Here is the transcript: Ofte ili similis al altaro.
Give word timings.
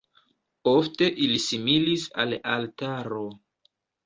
Ofte 0.71 1.09
ili 1.25 1.37
similis 1.49 2.07
al 2.25 2.35
altaro. 2.55 3.23